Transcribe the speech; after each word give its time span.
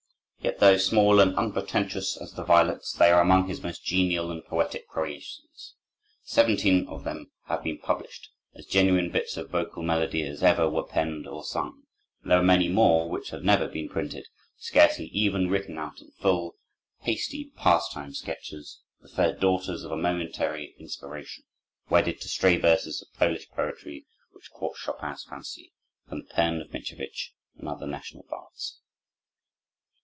Yet, 0.43 0.57
though 0.57 0.77
small 0.77 1.19
and 1.19 1.35
unpretentious 1.35 2.17
as 2.17 2.33
the 2.33 2.43
violets, 2.43 2.93
they 2.93 3.11
are 3.11 3.21
among 3.21 3.47
his 3.47 3.61
most 3.61 3.85
genial 3.85 4.31
and 4.31 4.43
poetic 4.43 4.87
creations. 4.87 5.75
Seventeen 6.23 6.87
of 6.87 7.03
them 7.03 7.29
have 7.45 7.61
been 7.63 7.77
published, 7.77 8.27
as 8.55 8.65
genuine 8.65 9.11
bits 9.11 9.37
of 9.37 9.51
vocal 9.51 9.83
melody 9.83 10.23
as 10.23 10.41
ever 10.41 10.67
were 10.67 10.83
penned 10.83 11.27
or 11.27 11.43
sung; 11.43 11.83
and 12.23 12.31
there 12.31 12.39
are 12.39 12.43
many 12.43 12.69
more 12.69 13.07
which 13.07 13.29
have 13.29 13.43
never 13.43 13.67
been 13.67 13.87
printed, 13.87 14.25
scarcely 14.57 15.05
even 15.13 15.47
written 15.47 15.77
out 15.77 16.01
in 16.01 16.09
full; 16.19 16.55
hasty 17.01 17.51
pastime 17.55 18.11
sketches, 18.15 18.81
the 18.99 19.09
fair 19.09 19.35
daughters 19.35 19.83
of 19.83 19.91
a 19.91 19.95
momentary 19.97 20.73
inspiration, 20.79 21.43
wedded 21.87 22.19
to 22.19 22.27
stray 22.27 22.57
verses 22.57 22.99
of 23.03 23.15
Polish 23.19 23.47
poetry 23.51 24.07
which 24.31 24.49
caught 24.51 24.75
Chopin's 24.75 25.23
fancy, 25.23 25.71
from 26.09 26.21
the 26.21 26.33
pen 26.33 26.61
of 26.61 26.71
Mickiewicz 26.73 27.31
and 27.57 27.67
other 27.67 27.85
national 27.85 28.25
bards. 28.27 28.79